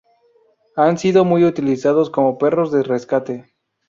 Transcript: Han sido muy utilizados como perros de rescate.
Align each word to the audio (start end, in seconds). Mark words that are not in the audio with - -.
Han 0.77 0.97
sido 0.97 1.25
muy 1.25 1.45
utilizados 1.45 2.09
como 2.09 2.39
perros 2.39 2.71
de 2.71 2.81
rescate. 2.81 3.53